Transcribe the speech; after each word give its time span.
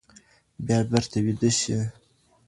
بیا 0.65 0.79
بېرته 0.91 1.17
ویده 1.25 1.49
شئ. 1.59 1.79